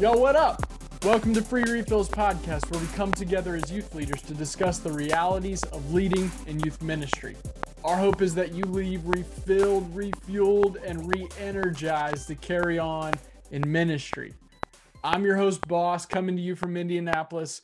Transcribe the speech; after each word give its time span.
Yo, 0.00 0.16
what 0.16 0.34
up? 0.34 0.66
Welcome 1.04 1.34
to 1.34 1.42
Free 1.42 1.64
Refills 1.64 2.08
Podcast, 2.08 2.70
where 2.70 2.80
we 2.80 2.86
come 2.96 3.12
together 3.12 3.54
as 3.54 3.70
youth 3.70 3.94
leaders 3.94 4.22
to 4.22 4.34
discuss 4.34 4.78
the 4.78 4.90
realities 4.90 5.62
of 5.64 5.92
leading 5.92 6.30
in 6.46 6.58
youth 6.60 6.82
ministry. 6.82 7.36
Our 7.84 7.96
hope 7.96 8.22
is 8.22 8.34
that 8.34 8.52
you 8.52 8.64
leave 8.64 9.06
refilled, 9.06 9.94
refueled, 9.94 10.82
and 10.82 11.06
re 11.14 11.28
energized 11.38 12.26
to 12.28 12.34
carry 12.34 12.78
on 12.78 13.12
in 13.50 13.70
ministry. 13.70 14.32
I'm 15.04 15.24
your 15.24 15.36
host, 15.36 15.68
Boss, 15.68 16.06
coming 16.06 16.36
to 16.36 16.42
you 16.42 16.56
from 16.56 16.76
Indianapolis, 16.76 17.60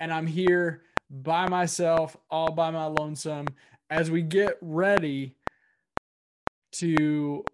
and 0.00 0.12
I'm 0.12 0.26
here 0.26 0.82
by 1.10 1.46
myself, 1.46 2.16
all 2.30 2.52
by 2.52 2.70
my 2.70 2.86
lonesome, 2.86 3.48
as 3.90 4.10
we 4.10 4.22
get 4.22 4.56
ready 4.62 5.36
to 6.72 7.44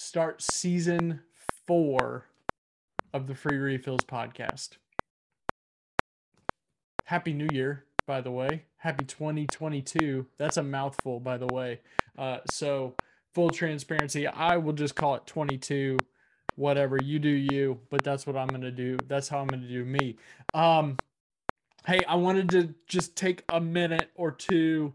start 0.00 0.40
season 0.40 1.20
four 1.66 2.24
of 3.18 3.26
the 3.26 3.34
Free 3.34 3.56
Refills 3.56 4.04
podcast. 4.06 4.76
Happy 7.04 7.32
New 7.32 7.48
Year, 7.52 7.84
by 8.06 8.20
the 8.20 8.30
way. 8.30 8.62
Happy 8.76 9.04
2022. 9.04 10.24
That's 10.38 10.56
a 10.56 10.62
mouthful, 10.62 11.18
by 11.18 11.36
the 11.36 11.48
way. 11.48 11.80
Uh, 12.16 12.38
so, 12.48 12.94
full 13.34 13.50
transparency, 13.50 14.28
I 14.28 14.56
will 14.56 14.72
just 14.72 14.94
call 14.94 15.16
it 15.16 15.26
22. 15.26 15.98
Whatever 16.54 16.96
you 17.02 17.18
do, 17.18 17.28
you. 17.28 17.80
But 17.90 18.04
that's 18.04 18.24
what 18.24 18.36
I'm 18.36 18.46
gonna 18.46 18.70
do. 18.70 18.96
That's 19.08 19.28
how 19.28 19.40
I'm 19.40 19.48
gonna 19.48 19.66
do 19.66 19.84
me. 19.84 20.16
Um, 20.54 20.96
hey, 21.88 22.00
I 22.06 22.14
wanted 22.14 22.48
to 22.50 22.72
just 22.86 23.16
take 23.16 23.42
a 23.48 23.60
minute 23.60 24.10
or 24.14 24.30
two 24.30 24.94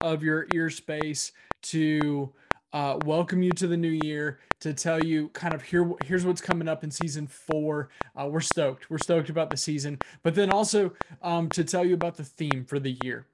of 0.00 0.24
your 0.24 0.48
ear 0.52 0.70
space 0.70 1.30
to 1.62 2.32
uh, 2.72 2.98
welcome 3.04 3.42
you 3.42 3.50
to 3.50 3.66
the 3.66 3.76
new 3.76 3.98
year 4.04 4.38
to 4.60 4.72
tell 4.72 5.02
you 5.02 5.28
kind 5.28 5.54
of 5.54 5.62
here 5.62 5.90
here's 6.04 6.24
what's 6.24 6.40
coming 6.40 6.68
up 6.68 6.84
in 6.84 6.90
season 6.90 7.26
four. 7.26 7.88
Uh, 8.18 8.26
we're 8.26 8.40
stoked. 8.40 8.90
We're 8.90 8.98
stoked 8.98 9.28
about 9.28 9.50
the 9.50 9.56
season 9.56 9.98
but 10.22 10.34
then 10.34 10.50
also 10.50 10.92
um, 11.22 11.48
to 11.50 11.64
tell 11.64 11.84
you 11.84 11.94
about 11.94 12.16
the 12.16 12.24
theme 12.24 12.64
for 12.64 12.78
the 12.78 12.96
year. 13.02 13.26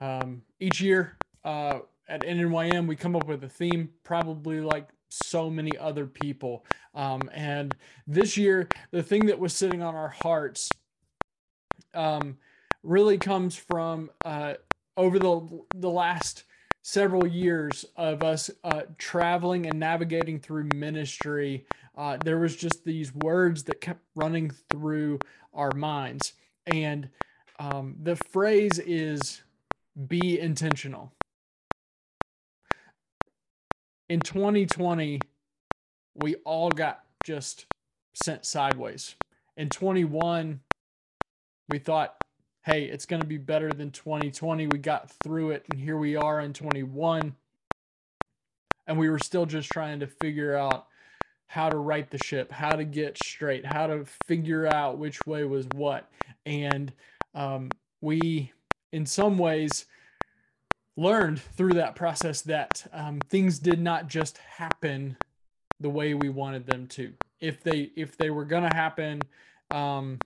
Um, 0.00 0.42
each 0.58 0.80
year 0.80 1.16
uh, 1.44 1.80
at 2.08 2.22
nnym 2.22 2.86
we 2.86 2.96
come 2.96 3.14
up 3.14 3.26
with 3.26 3.44
a 3.44 3.48
theme 3.48 3.90
probably 4.02 4.60
like 4.60 4.88
so 5.08 5.50
many 5.50 5.76
other 5.78 6.06
people. 6.06 6.64
Um, 6.94 7.30
and 7.32 7.76
this 8.06 8.36
year 8.36 8.68
the 8.90 9.02
thing 9.02 9.26
that 9.26 9.38
was 9.38 9.54
sitting 9.54 9.82
on 9.82 9.94
our 9.94 10.14
hearts 10.22 10.68
um, 11.94 12.38
really 12.82 13.18
comes 13.18 13.54
from 13.54 14.10
uh, 14.24 14.54
over 14.96 15.18
the 15.18 15.62
the 15.76 15.90
last 15.90 16.44
several 16.82 17.26
years 17.26 17.84
of 17.96 18.22
us 18.22 18.50
uh, 18.64 18.82
traveling 18.98 19.66
and 19.66 19.78
navigating 19.78 20.38
through 20.38 20.68
ministry, 20.74 21.66
uh, 21.96 22.16
there 22.24 22.38
was 22.38 22.56
just 22.56 22.84
these 22.84 23.14
words 23.14 23.64
that 23.64 23.80
kept 23.80 24.02
running 24.14 24.50
through 24.70 25.18
our 25.52 25.72
minds. 25.72 26.32
And 26.66 27.08
um, 27.58 27.96
the 28.02 28.16
phrase 28.16 28.78
is 28.78 29.42
be 30.06 30.40
intentional. 30.40 31.12
In 34.08 34.20
2020, 34.20 35.20
we 36.14 36.34
all 36.44 36.70
got 36.70 37.04
just 37.24 37.66
sent 38.14 38.44
sideways. 38.44 39.14
In 39.56 39.68
21, 39.68 40.60
we 41.68 41.78
thought 41.78 42.19
hey, 42.62 42.84
it's 42.84 43.06
going 43.06 43.22
to 43.22 43.28
be 43.28 43.38
better 43.38 43.72
than 43.72 43.90
2020. 43.90 44.66
We 44.66 44.78
got 44.78 45.10
through 45.24 45.52
it, 45.52 45.64
and 45.70 45.80
here 45.80 45.96
we 45.96 46.16
are 46.16 46.40
in 46.40 46.52
21. 46.52 47.34
And 48.86 48.98
we 48.98 49.08
were 49.08 49.18
still 49.18 49.46
just 49.46 49.70
trying 49.70 50.00
to 50.00 50.06
figure 50.06 50.56
out 50.56 50.86
how 51.46 51.68
to 51.68 51.76
right 51.76 52.08
the 52.10 52.18
ship, 52.18 52.52
how 52.52 52.76
to 52.76 52.84
get 52.84 53.18
straight, 53.18 53.64
how 53.64 53.86
to 53.86 54.04
figure 54.26 54.66
out 54.66 54.98
which 54.98 55.26
way 55.26 55.44
was 55.44 55.66
what. 55.74 56.10
And 56.46 56.92
um, 57.34 57.70
we, 58.00 58.52
in 58.92 59.06
some 59.06 59.38
ways, 59.38 59.86
learned 60.96 61.40
through 61.40 61.74
that 61.74 61.96
process 61.96 62.42
that 62.42 62.86
um, 62.92 63.20
things 63.28 63.58
did 63.58 63.80
not 63.80 64.06
just 64.06 64.38
happen 64.38 65.16
the 65.80 65.90
way 65.90 66.14
we 66.14 66.28
wanted 66.28 66.66
them 66.66 66.86
to. 66.88 67.12
If 67.40 67.62
they 67.62 67.90
if 67.96 68.16
they 68.18 68.28
were 68.30 68.44
going 68.44 68.68
to 68.68 68.76
happen, 68.76 69.22
um, 69.70 70.18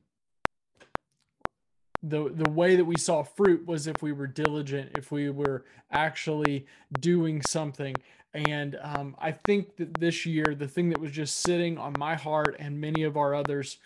the 2.07 2.29
the 2.29 2.51
way 2.51 2.77
that 2.77 2.85
we 2.85 2.97
saw 2.97 3.23
fruit 3.23 3.67
was 3.67 3.87
if 3.87 4.03
we 4.03 4.13
were 4.13 4.27
diligent, 4.27 4.93
if 4.95 5.11
we 5.11 5.31
were 5.31 5.65
actually 5.91 6.67
doing 7.01 7.43
something. 7.43 7.95
And 8.35 8.77
um, 8.83 9.17
I 9.19 9.33
think 9.33 9.77
that 9.77 9.95
this 9.95 10.27
year, 10.27 10.55
the 10.55 10.69
thing 10.69 10.91
that 10.91 11.01
was 11.01 11.13
just 11.13 11.41
sitting 11.41 11.79
on 11.79 11.95
my 11.99 12.15
heart 12.15 12.57
and 12.59 12.81
many 12.81 13.05
of 13.05 13.17
our 13.17 13.35
others 13.35 13.79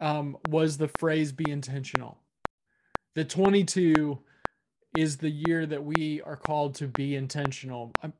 um, 0.00 0.36
was 0.48 0.78
the 0.78 0.88
phrase 0.98 1.32
"be 1.32 1.48
intentional." 1.50 2.18
The 3.14 3.24
22 3.24 4.18
is 4.96 5.18
the 5.18 5.30
year 5.30 5.66
that 5.66 5.84
we 5.84 6.20
are 6.22 6.36
called 6.36 6.74
to 6.76 6.88
be 6.88 7.14
intentional. 7.14 7.92
I'm, 8.02 8.12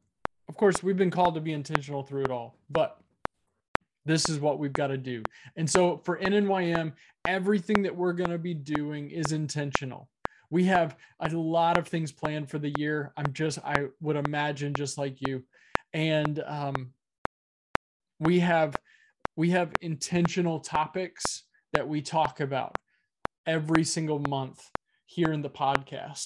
of 0.49 0.57
course, 0.57 0.83
we've 0.83 0.97
been 0.97 1.11
called 1.11 1.35
to 1.35 1.41
be 1.41 1.53
intentional 1.53 2.05
through 2.05 2.25
it 2.25 2.31
all, 2.31 2.57
but 2.71 3.01
this 4.05 4.29
is 4.29 4.39
what 4.39 4.59
we've 4.59 4.73
got 4.73 4.89
to 4.89 4.99
do. 4.99 5.23
And 5.57 5.69
so 5.69 5.99
for 6.05 6.19
NNYM, 6.19 6.93
everything 7.27 7.83
that 7.83 7.97
we're 7.97 8.13
going 8.13 8.31
to 8.31 8.39
be 8.39 8.55
doing 8.55 9.11
is 9.11 9.33
intentional. 9.33 10.09
We 10.51 10.65
have 10.65 10.97
a 11.21 11.29
lot 11.31 11.79
of 11.79 11.89
things 11.89 12.13
planned 12.13 12.51
for 12.51 12.59
the 12.59 12.73
year. 12.79 13.13
I'm 13.17 13.33
just, 13.33 13.59
I 13.65 13.87
would 14.01 14.17
imagine, 14.17 14.75
just 14.75 14.99
like 14.99 15.17
you. 15.27 15.43
And 15.93 16.43
um, 16.47 16.93
we 18.21 18.41
have, 18.41 18.77
we 19.37 19.51
have 19.51 19.73
intentional 19.81 20.61
topics 20.61 21.45
that 21.73 21.89
we 21.89 22.03
talk 22.03 22.41
about 22.41 22.77
every 23.47 23.85
single 23.85 24.21
month 24.29 24.71
here 25.07 25.33
in 25.33 25.43
the 25.43 25.51
podcast. 25.51 26.25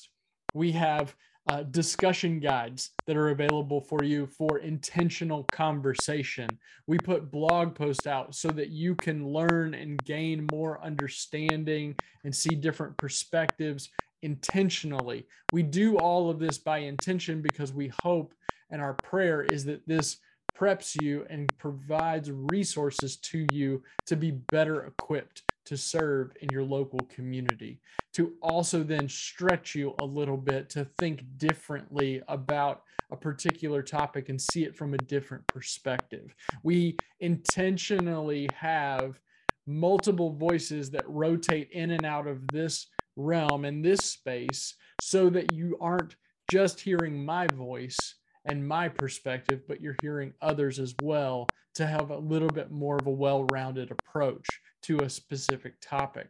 We 0.53 0.73
have 0.73 1.15
uh, 1.49 1.63
discussion 1.65 2.39
guides 2.41 2.91
that 3.07 3.17
are 3.17 3.31
available 3.31 3.81
for 3.81 4.05
you 4.05 4.27
for 4.27 4.59
intentional 4.59 5.45
conversation. 5.45 6.49
We 6.87 6.99
put 6.99 7.31
blog 7.31 7.75
posts 7.75 8.07
out 8.07 8.35
so 8.35 8.51
that 8.51 8.69
you 8.69 8.95
can 8.95 9.27
learn 9.27 9.75
and 9.75 10.03
gain 10.05 10.47
more 10.53 10.83
understanding 10.85 11.97
and 12.25 12.35
see 12.35 12.55
different 12.55 12.99
perspectives 12.99 13.89
intentionally. 14.23 15.27
We 15.53 15.63
do 15.63 15.97
all 15.97 16.29
of 16.29 16.39
this 16.39 16.59
by 16.59 16.79
intention 16.79 17.41
because 17.41 17.73
we 17.73 17.91
hope 18.03 18.35
and 18.71 18.83
our 18.83 18.95
prayer 18.95 19.43
is 19.43 19.65
that 19.65 19.87
this 19.87 20.19
preps 20.55 21.01
you 21.01 21.25
and 21.31 21.49
provides 21.59 22.31
resources 22.31 23.17
to 23.17 23.47
you 23.53 23.83
to 24.07 24.17
be 24.17 24.33
better 24.33 24.85
equipped 24.87 25.45
to 25.69 25.77
serve 25.77 26.33
in 26.41 26.49
your 26.51 26.65
local 26.65 27.01
community, 27.11 27.79
to 28.15 28.33
also 28.41 28.83
then 28.83 29.07
stretch 29.07 29.75
you 29.75 29.95
a 29.99 30.05
little 30.05 30.39
bit 30.39 30.71
to 30.71 30.87
think 30.99 31.25
differently 31.37 32.23
about 32.27 32.83
a 33.11 33.17
particular 33.17 33.83
topic 33.83 34.31
and 34.31 34.41
see 34.41 34.65
it 34.65 34.75
from 34.75 34.95
a 34.95 34.99
different 34.99 35.47
perspective. 35.47 36.35
We 36.63 36.97
intentionally 37.21 38.49
have 38.57 39.21
multiple 39.67 40.33
voices 40.33 40.91
that 40.93 41.07
rotate 41.07 41.71
in 41.73 41.91
and 41.91 42.07
out 42.07 42.27
of 42.27 42.49
this 42.49 42.87
realm 43.17 43.67
and 43.67 43.85
this 43.85 44.01
space 44.01 44.75
so 45.03 45.29
that 45.29 45.53
you 45.53 45.77
aren't 45.83 46.17
just 46.51 46.81
hearing 46.81 47.23
my 47.23 47.47
voice 47.47 48.15
and 48.49 48.67
my 48.67 48.89
perspective, 48.89 49.63
but 49.69 49.81
you're 49.81 49.97
hearing 50.03 50.33
others 50.41 50.79
as 50.79 50.95
well 51.03 51.47
to 51.75 51.87
have 51.87 52.11
a 52.11 52.19
little 52.19 52.49
bit 52.49 52.71
more 52.71 52.97
of 52.97 53.07
a 53.07 53.11
well 53.11 53.45
rounded 53.45 53.91
approach 53.91 54.47
to 54.83 55.01
a 55.01 55.11
specific 55.11 55.75
topic. 55.81 56.29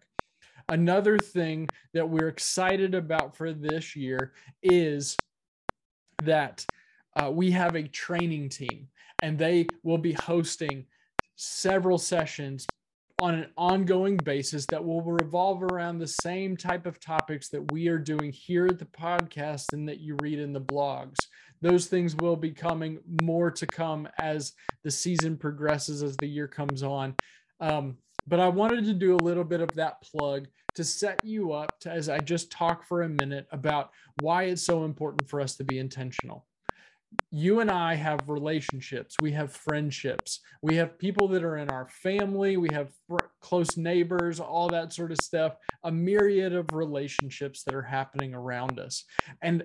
Another 0.69 1.17
thing 1.17 1.69
that 1.95 2.09
we're 2.09 2.29
excited 2.29 2.95
about 2.95 3.35
for 3.35 3.53
this 3.53 3.97
year 3.97 4.35
is 4.63 5.17
that 6.25 6.67
uh, 7.17 7.31
we 7.31 7.51
have 7.51 7.75
a 7.75 7.89
training 7.89 8.49
team 8.49 8.89
and 9.23 9.39
they 9.39 9.67
will 9.83 9.99
be 9.99 10.13
hosting 10.13 10.85
several 11.37 11.99
sessions 11.99 12.67
on 13.21 13.35
an 13.35 13.47
ongoing 13.57 14.17
basis 14.17 14.65
that 14.67 14.85
will 14.85 15.03
revolve 15.03 15.63
around 15.63 15.99
the 15.99 16.07
same 16.07 16.57
type 16.57 16.87
of 16.87 17.01
topics 17.01 17.49
that 17.49 17.73
we 17.73 17.89
are 17.89 17.99
doing 17.99 18.33
here 18.33 18.67
at 18.67 18.79
the 18.79 18.85
podcast 18.85 19.73
and 19.73 19.89
that 19.89 20.01
you 20.01 20.17
read 20.23 20.39
in 20.39 20.53
the 20.53 20.61
blogs. 20.61 21.17
Those 21.61 21.87
things 21.87 22.15
will 22.17 22.37
be 22.37 22.53
coming 22.53 23.01
more 23.23 23.51
to 23.51 23.67
come 23.67 24.09
as 24.19 24.53
the 24.85 24.91
season 24.91 25.37
progresses, 25.37 26.03
as 26.03 26.17
the 26.17 26.29
year 26.29 26.47
comes 26.47 26.85
on. 26.85 27.17
Um, 27.61 27.99
but 28.29 28.39
I 28.39 28.49
wanted 28.49 28.85
to 28.85 28.95
do 28.95 29.17
a 29.17 29.25
little 29.25 29.45
bit 29.45 29.61
of 29.61 29.75
that 29.75 30.01
plug 30.03 30.47
to 30.77 30.85
set 30.85 31.19
you 31.25 31.53
up 31.53 31.73
to, 31.81 31.91
as 31.91 32.09
I 32.09 32.19
just 32.19 32.53
talk 32.53 32.87
for 32.87 33.03
a 33.03 33.09
minute 33.09 33.49
about 33.51 33.91
why 34.21 34.45
it's 34.45 34.63
so 34.63 34.85
important 34.85 35.29
for 35.29 35.41
us 35.41 35.57
to 35.57 35.65
be 35.65 35.79
intentional. 35.79 36.47
You 37.31 37.61
and 37.61 37.71
I 37.71 37.95
have 37.95 38.29
relationships, 38.29 39.17
we 39.21 39.33
have 39.33 39.53
friendships, 39.53 40.41
we 40.63 40.77
have 40.77 40.99
people 40.99 41.29
that 41.29 41.45
are 41.45 41.57
in 41.57 41.71
our 41.71 41.89
family, 41.89 42.57
we 42.57 42.69
have 42.73 42.91
fr- 43.07 43.27
close 43.41 43.77
neighbors, 43.77 44.41
all 44.41 44.69
that 44.69 44.93
sort 44.93 45.13
of 45.13 45.19
stuff, 45.19 45.57
a 45.85 45.91
myriad 45.91 46.55
of 46.55 46.67
relationships 46.73 47.63
that 47.65 47.75
are 47.75 47.83
happening 47.83 48.35
around 48.35 48.79
us. 48.79 49.05
And 49.43 49.65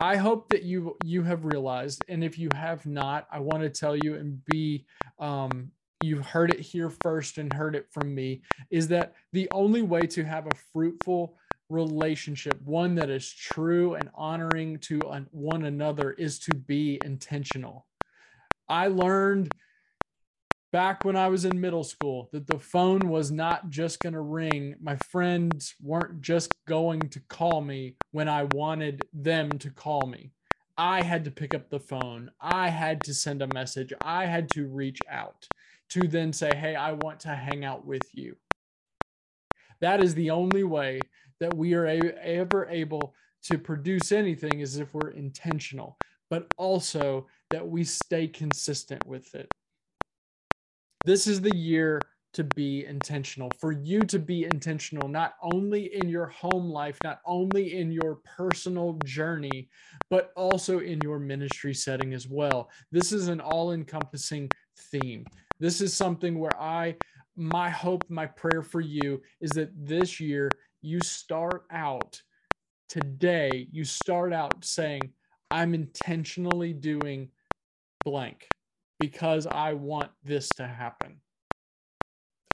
I 0.00 0.16
hope 0.16 0.48
that 0.48 0.62
you 0.62 0.96
you 1.04 1.22
have 1.24 1.44
realized, 1.44 2.04
and 2.08 2.24
if 2.24 2.38
you 2.38 2.48
have 2.54 2.86
not, 2.86 3.26
I 3.30 3.40
want 3.40 3.62
to 3.62 3.68
tell 3.68 3.94
you 3.94 4.14
and 4.14 4.42
be 4.46 4.86
um, 5.18 5.72
you've 6.02 6.26
heard 6.26 6.50
it 6.50 6.60
here 6.60 6.88
first 7.02 7.36
and 7.36 7.52
heard 7.52 7.76
it 7.76 7.86
from 7.90 8.14
me, 8.14 8.42
is 8.70 8.88
that 8.88 9.12
the 9.32 9.48
only 9.50 9.82
way 9.82 10.06
to 10.06 10.24
have 10.24 10.46
a 10.46 10.56
fruitful 10.72 11.36
relationship, 11.70 12.60
one 12.62 12.94
that 12.96 13.10
is 13.10 13.32
true 13.32 13.94
and 13.94 14.10
honoring 14.14 14.78
to 14.78 15.00
one 15.30 15.64
another, 15.64 16.12
is 16.12 16.38
to 16.40 16.54
be 16.54 17.00
intentional. 17.04 17.86
I 18.68 18.88
learned 18.88 19.52
back 20.72 21.04
when 21.04 21.16
I 21.16 21.28
was 21.28 21.44
in 21.44 21.60
middle 21.60 21.84
school 21.84 22.28
that 22.32 22.46
the 22.46 22.58
phone 22.58 23.08
was 23.08 23.30
not 23.30 23.70
just 23.70 24.00
going 24.00 24.12
to 24.12 24.20
ring. 24.20 24.76
My 24.80 24.96
friends 24.96 25.74
weren't 25.82 26.20
just 26.20 26.52
going 26.66 27.00
to 27.00 27.20
call 27.28 27.60
me 27.60 27.96
when 28.12 28.28
I 28.28 28.44
wanted 28.44 29.02
them 29.12 29.50
to 29.58 29.70
call 29.70 30.06
me. 30.06 30.30
I 30.78 31.02
had 31.02 31.24
to 31.24 31.30
pick 31.30 31.54
up 31.54 31.68
the 31.68 31.80
phone. 31.80 32.30
I 32.40 32.68
had 32.68 33.02
to 33.04 33.14
send 33.14 33.42
a 33.42 33.52
message. 33.52 33.92
I 34.00 34.26
had 34.26 34.48
to 34.50 34.66
reach 34.66 34.98
out 35.10 35.46
to 35.90 36.06
then 36.06 36.32
say, 36.32 36.54
Hey, 36.54 36.74
I 36.74 36.92
want 36.92 37.20
to 37.20 37.34
hang 37.34 37.64
out 37.64 37.84
with 37.84 38.02
you. 38.12 38.36
That 39.80 40.02
is 40.02 40.14
the 40.14 40.30
only 40.30 40.62
way 40.62 41.00
that 41.40 41.54
we 41.54 41.74
are 41.74 41.86
ever 41.86 42.66
able 42.70 43.14
to 43.42 43.58
produce 43.58 44.12
anything 44.12 44.60
is 44.60 44.76
if 44.76 44.92
we're 44.94 45.10
intentional, 45.10 45.96
but 46.28 46.46
also 46.56 47.26
that 47.50 47.66
we 47.66 47.82
stay 47.82 48.28
consistent 48.28 49.04
with 49.06 49.34
it. 49.34 49.50
This 51.04 51.26
is 51.26 51.40
the 51.40 51.56
year 51.56 52.00
to 52.32 52.44
be 52.44 52.84
intentional, 52.84 53.50
for 53.58 53.72
you 53.72 54.02
to 54.02 54.18
be 54.18 54.44
intentional, 54.44 55.08
not 55.08 55.34
only 55.42 55.94
in 55.96 56.08
your 56.08 56.26
home 56.26 56.70
life, 56.70 56.96
not 57.02 57.20
only 57.26 57.76
in 57.76 57.90
your 57.90 58.20
personal 58.36 58.96
journey, 59.04 59.68
but 60.10 60.30
also 60.36 60.78
in 60.78 61.00
your 61.02 61.18
ministry 61.18 61.74
setting 61.74 62.14
as 62.14 62.28
well. 62.28 62.70
This 62.92 63.10
is 63.10 63.26
an 63.26 63.40
all 63.40 63.72
encompassing 63.72 64.48
theme. 64.78 65.24
This 65.58 65.80
is 65.80 65.92
something 65.92 66.38
where 66.38 66.56
I, 66.60 66.94
my 67.34 67.68
hope, 67.68 68.04
my 68.08 68.26
prayer 68.26 68.62
for 68.62 68.80
you 68.80 69.20
is 69.40 69.50
that 69.52 69.70
this 69.74 70.20
year 70.20 70.50
you 70.82 71.00
start 71.02 71.64
out 71.70 72.20
today, 72.88 73.68
you 73.70 73.84
start 73.84 74.32
out 74.32 74.64
saying, 74.64 75.12
I'm 75.50 75.74
intentionally 75.74 76.72
doing 76.72 77.28
blank 78.04 78.48
because 78.98 79.46
I 79.46 79.74
want 79.74 80.10
this 80.24 80.48
to 80.56 80.66
happen. 80.66 81.20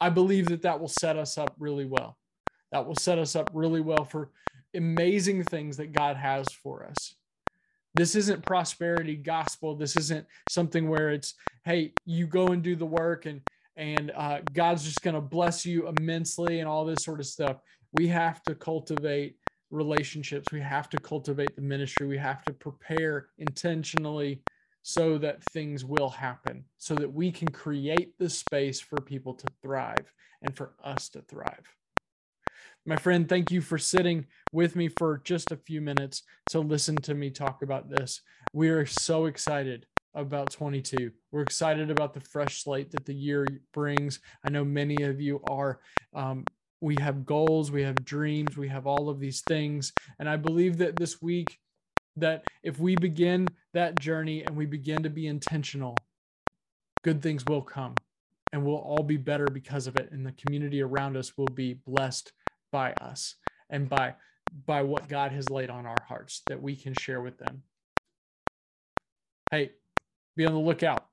I 0.00 0.10
believe 0.10 0.46
that 0.48 0.62
that 0.62 0.80
will 0.80 0.88
set 0.88 1.16
us 1.16 1.38
up 1.38 1.54
really 1.58 1.86
well. 1.86 2.18
That 2.72 2.86
will 2.86 2.96
set 2.96 3.18
us 3.18 3.34
up 3.36 3.50
really 3.54 3.80
well 3.80 4.04
for 4.04 4.30
amazing 4.74 5.44
things 5.44 5.76
that 5.78 5.92
God 5.92 6.16
has 6.16 6.46
for 6.52 6.84
us. 6.84 7.14
This 7.94 8.14
isn't 8.14 8.44
prosperity 8.44 9.16
gospel. 9.16 9.74
This 9.74 9.96
isn't 9.96 10.26
something 10.50 10.88
where 10.88 11.10
it's, 11.10 11.34
hey, 11.64 11.94
you 12.04 12.26
go 12.26 12.48
and 12.48 12.62
do 12.62 12.76
the 12.76 12.86
work 12.86 13.26
and 13.26 13.40
and 13.78 14.10
uh, 14.16 14.40
God's 14.54 14.84
just 14.84 15.02
going 15.02 15.14
to 15.14 15.20
bless 15.20 15.66
you 15.66 15.92
immensely 15.98 16.60
and 16.60 16.68
all 16.68 16.86
this 16.86 17.04
sort 17.04 17.20
of 17.20 17.26
stuff. 17.26 17.58
We 17.96 18.08
have 18.08 18.42
to 18.42 18.54
cultivate 18.54 19.36
relationships. 19.70 20.52
We 20.52 20.60
have 20.60 20.90
to 20.90 20.98
cultivate 20.98 21.56
the 21.56 21.62
ministry. 21.62 22.06
We 22.06 22.18
have 22.18 22.44
to 22.44 22.52
prepare 22.52 23.28
intentionally 23.38 24.42
so 24.82 25.16
that 25.18 25.42
things 25.44 25.82
will 25.82 26.10
happen, 26.10 26.64
so 26.76 26.94
that 26.94 27.10
we 27.12 27.32
can 27.32 27.48
create 27.48 28.12
the 28.18 28.28
space 28.28 28.80
for 28.80 29.00
people 29.00 29.32
to 29.34 29.46
thrive 29.62 30.12
and 30.42 30.54
for 30.54 30.74
us 30.84 31.08
to 31.08 31.22
thrive. 31.22 31.74
My 32.84 32.96
friend, 32.96 33.26
thank 33.26 33.50
you 33.50 33.62
for 33.62 33.78
sitting 33.78 34.26
with 34.52 34.76
me 34.76 34.88
for 34.88 35.22
just 35.24 35.50
a 35.50 35.56
few 35.56 35.80
minutes 35.80 36.22
to 36.50 36.60
listen 36.60 36.96
to 36.96 37.14
me 37.14 37.30
talk 37.30 37.62
about 37.62 37.88
this. 37.88 38.20
We 38.52 38.68
are 38.68 38.86
so 38.86 39.24
excited 39.24 39.86
about 40.14 40.50
22. 40.50 41.10
We're 41.32 41.42
excited 41.42 41.90
about 41.90 42.14
the 42.14 42.20
fresh 42.20 42.62
slate 42.62 42.90
that 42.92 43.06
the 43.06 43.14
year 43.14 43.46
brings. 43.72 44.20
I 44.44 44.50
know 44.50 44.64
many 44.64 45.02
of 45.02 45.20
you 45.20 45.40
are. 45.44 45.80
Um, 46.14 46.44
we 46.80 46.96
have 47.00 47.24
goals, 47.24 47.70
we 47.70 47.82
have 47.82 48.04
dreams, 48.04 48.56
we 48.56 48.68
have 48.68 48.86
all 48.86 49.08
of 49.08 49.20
these 49.20 49.40
things. 49.42 49.92
And 50.18 50.28
I 50.28 50.36
believe 50.36 50.78
that 50.78 50.96
this 50.96 51.22
week, 51.22 51.58
that 52.16 52.44
if 52.62 52.78
we 52.78 52.96
begin 52.96 53.48
that 53.74 53.98
journey 53.98 54.42
and 54.42 54.56
we 54.56 54.66
begin 54.66 55.02
to 55.02 55.10
be 55.10 55.26
intentional, 55.26 55.96
good 57.02 57.22
things 57.22 57.44
will 57.46 57.62
come 57.62 57.94
and 58.52 58.64
we'll 58.64 58.76
all 58.76 59.02
be 59.02 59.16
better 59.16 59.46
because 59.46 59.86
of 59.86 59.96
it. 59.96 60.10
And 60.12 60.26
the 60.26 60.32
community 60.32 60.82
around 60.82 61.16
us 61.16 61.36
will 61.36 61.46
be 61.46 61.74
blessed 61.74 62.32
by 62.72 62.92
us 62.94 63.36
and 63.70 63.88
by 63.88 64.14
by 64.66 64.82
what 64.82 65.08
God 65.08 65.32
has 65.32 65.50
laid 65.50 65.70
on 65.70 65.86
our 65.86 65.96
hearts 66.06 66.42
that 66.46 66.62
we 66.62 66.76
can 66.76 66.94
share 66.94 67.20
with 67.20 67.36
them. 67.36 67.62
Hey, 69.50 69.72
be 70.36 70.46
on 70.46 70.52
the 70.52 70.60
lookout 70.60 71.06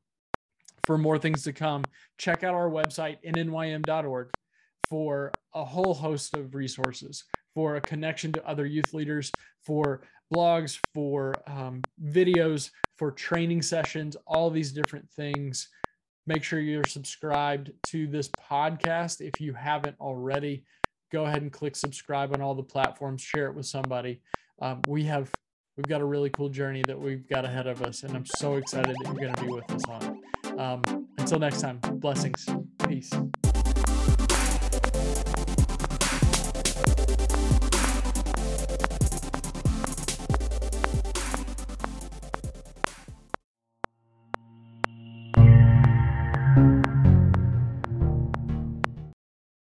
for 0.85 0.97
more 0.97 1.17
things 1.17 1.43
to 1.43 1.53
come. 1.53 1.83
Check 2.17 2.43
out 2.43 2.53
our 2.53 2.69
website, 2.69 3.17
nnym.org, 3.25 4.29
for 4.93 5.31
a 5.55 5.65
whole 5.65 5.95
host 5.95 6.35
of 6.35 6.53
resources, 6.53 7.23
for 7.55 7.77
a 7.77 7.81
connection 7.81 8.31
to 8.31 8.47
other 8.47 8.67
youth 8.67 8.93
leaders, 8.93 9.31
for 9.65 10.03
blogs, 10.31 10.77
for 10.93 11.33
um, 11.47 11.81
videos, 12.05 12.69
for 12.99 13.09
training 13.09 13.59
sessions, 13.59 14.15
all 14.27 14.51
these 14.51 14.71
different 14.71 15.09
things. 15.09 15.67
Make 16.27 16.43
sure 16.43 16.59
you're 16.59 16.85
subscribed 16.85 17.71
to 17.87 18.05
this 18.05 18.29
podcast 18.39 19.19
if 19.19 19.41
you 19.41 19.51
haven't 19.53 19.95
already. 19.99 20.63
Go 21.11 21.25
ahead 21.25 21.41
and 21.41 21.51
click 21.51 21.75
subscribe 21.75 22.31
on 22.31 22.41
all 22.43 22.53
the 22.53 22.61
platforms, 22.61 23.23
share 23.23 23.47
it 23.47 23.55
with 23.55 23.65
somebody. 23.65 24.21
Um, 24.61 24.81
we 24.87 25.05
have 25.05 25.31
we've 25.75 25.87
got 25.87 26.01
a 26.01 26.05
really 26.05 26.29
cool 26.29 26.49
journey 26.49 26.83
that 26.85 26.99
we've 26.99 27.27
got 27.27 27.45
ahead 27.45 27.65
of 27.65 27.81
us, 27.81 28.03
and 28.03 28.15
I'm 28.15 28.27
so 28.27 28.57
excited 28.57 28.95
that 28.95 29.05
you're 29.05 29.15
going 29.15 29.33
to 29.33 29.41
be 29.41 29.51
with 29.51 29.71
us 29.71 29.85
on. 29.89 30.19
Um, 30.59 31.07
until 31.17 31.39
next 31.39 31.61
time, 31.61 31.79
blessings, 31.79 32.47
peace. 32.87 33.09